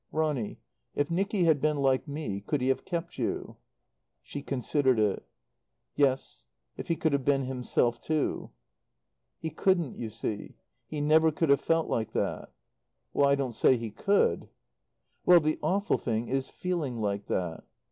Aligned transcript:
"Ronny 0.11 0.57
if 0.95 1.11
Nicky 1.11 1.43
had 1.43 1.61
been 1.61 1.77
like 1.77 2.07
me 2.07 2.41
could 2.41 2.59
he 2.59 2.69
have 2.69 2.85
kept 2.85 3.19
you?" 3.19 3.57
She 4.23 4.41
considered 4.41 4.97
it. 4.97 5.23
"Yes 5.95 6.47
if 6.75 6.87
he 6.87 6.95
could 6.95 7.13
have 7.13 7.23
been 7.23 7.43
himself 7.45 8.01
too." 8.01 8.49
"He 9.37 9.51
couldn't, 9.51 9.99
you 9.99 10.09
see. 10.09 10.55
He 10.87 11.01
never 11.01 11.31
could 11.31 11.49
have 11.51 11.61
felt 11.61 11.87
like 11.87 12.13
that." 12.13 12.49
"I 13.15 13.35
don't 13.35 13.53
say 13.53 13.77
He 13.77 13.91
could." 13.91 14.49
"Well 15.23 15.39
the 15.39 15.59
awful 15.61 15.99
thing 15.99 16.29
is 16.29 16.49
'feeling 16.49 16.99
like 16.99 17.27
that.'" 17.27 17.63